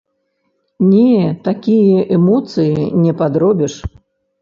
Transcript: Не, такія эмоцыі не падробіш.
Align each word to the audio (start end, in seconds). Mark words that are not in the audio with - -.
Не, 0.93 1.19
такія 1.49 1.99
эмоцыі 2.19 2.91
не 3.07 3.13
падробіш. 3.25 3.73